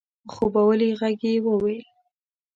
په 0.27 0.29
خوبولي 0.35 0.89
غږ 0.99 1.19
يې 1.29 1.35
وويل؛ 1.45 1.85